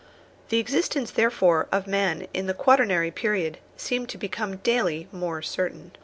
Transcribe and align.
The 0.49 0.57
existence 0.57 1.11
therefore 1.11 1.67
of 1.71 1.85
man 1.85 2.25
in 2.33 2.47
the 2.47 2.55
quaternary 2.55 3.11
period 3.11 3.59
seemed 3.77 4.09
to 4.09 4.17
become 4.17 4.55
daily 4.57 5.07
more 5.11 5.43
certain. 5.43 5.91